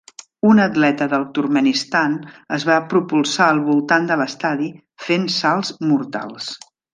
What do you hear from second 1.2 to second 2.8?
Turkmenistan es va